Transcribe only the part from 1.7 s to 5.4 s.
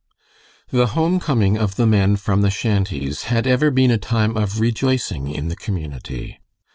the men from the shanties had ever been a time of rejoicing